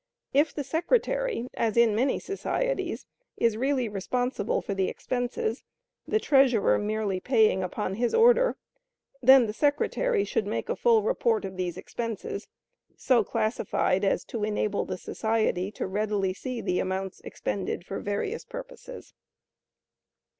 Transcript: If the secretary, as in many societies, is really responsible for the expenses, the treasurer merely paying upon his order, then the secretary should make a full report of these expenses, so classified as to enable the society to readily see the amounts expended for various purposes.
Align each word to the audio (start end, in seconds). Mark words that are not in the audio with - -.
If 0.33 0.51
the 0.55 0.63
secretary, 0.63 1.45
as 1.53 1.77
in 1.77 1.93
many 1.93 2.17
societies, 2.17 3.05
is 3.37 3.55
really 3.55 3.87
responsible 3.87 4.59
for 4.59 4.73
the 4.73 4.87
expenses, 4.89 5.63
the 6.07 6.19
treasurer 6.19 6.79
merely 6.79 7.19
paying 7.19 7.61
upon 7.61 7.93
his 7.93 8.15
order, 8.15 8.57
then 9.21 9.45
the 9.45 9.53
secretary 9.53 10.23
should 10.23 10.47
make 10.47 10.69
a 10.69 10.75
full 10.75 11.03
report 11.03 11.45
of 11.45 11.55
these 11.55 11.77
expenses, 11.77 12.47
so 12.97 13.23
classified 13.23 14.03
as 14.03 14.23
to 14.25 14.43
enable 14.43 14.85
the 14.85 14.97
society 14.97 15.69
to 15.73 15.85
readily 15.85 16.33
see 16.33 16.61
the 16.61 16.79
amounts 16.79 17.19
expended 17.21 17.85
for 17.85 17.99
various 17.99 18.43
purposes. 18.43 19.13